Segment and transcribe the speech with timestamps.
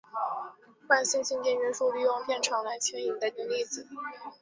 [0.87, 3.87] 惯性静电约束利用电场来牵引带电粒子。